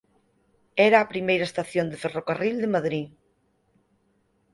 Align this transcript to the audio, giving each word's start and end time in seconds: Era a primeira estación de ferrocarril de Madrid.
Era 0.87 0.97
a 0.99 1.09
primeira 1.13 1.45
estación 1.49 1.85
de 1.89 2.01
ferrocarril 2.03 2.55
de 2.61 2.71
Madrid. 2.75 3.07